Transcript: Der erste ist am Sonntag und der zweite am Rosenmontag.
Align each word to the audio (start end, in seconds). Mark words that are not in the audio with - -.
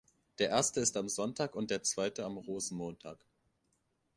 Der 0.39 0.49
erste 0.49 0.79
ist 0.79 0.97
am 0.97 1.07
Sonntag 1.09 1.55
und 1.55 1.69
der 1.69 1.83
zweite 1.83 2.25
am 2.25 2.35
Rosenmontag. 2.37 3.23